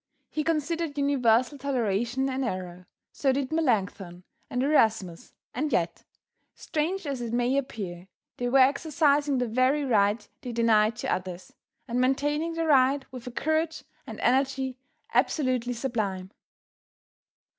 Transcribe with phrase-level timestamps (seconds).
[0.31, 6.05] He considered universal toleration an error, so did Melancthon, and Erasmus, and yet,
[6.55, 11.53] strange as it may appear, they were exercising the very right they denied to others,
[11.87, 14.79] and maintaining their right with a courage and energy
[15.13, 16.31] absolutely sublime.